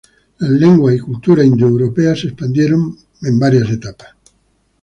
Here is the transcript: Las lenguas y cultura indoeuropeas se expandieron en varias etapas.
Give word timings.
Las 0.39 0.49
lenguas 0.49 0.95
y 0.95 0.99
cultura 0.99 1.43
indoeuropeas 1.45 2.21
se 2.21 2.27
expandieron 2.29 2.97
en 3.21 3.37
varias 3.37 3.69
etapas. 3.69 4.07